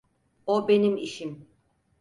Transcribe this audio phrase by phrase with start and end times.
[0.45, 1.47] O benim işim.